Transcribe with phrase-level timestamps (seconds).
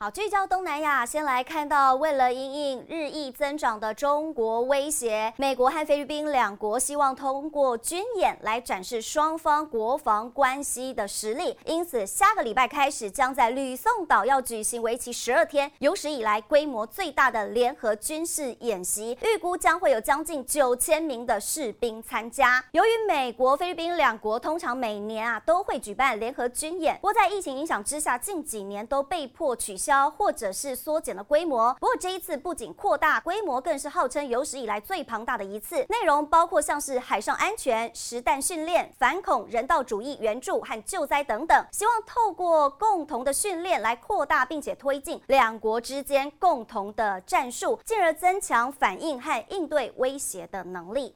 [0.00, 11.58] 好，聚焦东南亚，先来看到，为了因应日益增长的中国威胁，美国和菲律宾两国希望通过军演来展示双方国防关系的实力。
[11.64, 22.64] 因此，下个礼拜开始，将在吕宋岛要举行为期十二天、有史以来规模最大的联合军事演习，预估将会有将近九千名的士兵参加。
[22.70, 29.87] 由于美国、菲律宾两国通常每年啊都会举办联合军演，不过在疫情影响之下，近几年都被迫取消。
[30.16, 35.76] 或者是缩减了规模，不过这一次不仅扩大规模，更是号称有史以来最庞大的一次。
[35.88, 51.14] 内容包括像是海上安全、实弹训练、反恐、人道主义援助和救灾等等，希望透过共同的训练来扩大并且推进两国之间共同的战术，进而增强反应和应对威胁的能力。